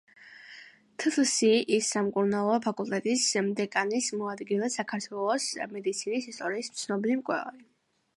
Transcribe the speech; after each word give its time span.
თსსი–ის 1.01 1.89
სამკურნალო 1.95 2.55
ფაკულტეტის 2.63 3.25
დეკანის 3.59 4.07
მოადგილე, 4.21 4.71
საქართველოს 4.77 5.45
მედიცინის 5.75 6.29
ისტორიის 6.33 6.73
ცნობილი 6.85 7.19
მკვლევარი. 7.21 7.63